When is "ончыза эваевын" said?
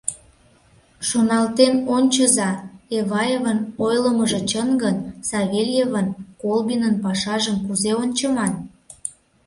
1.95-3.59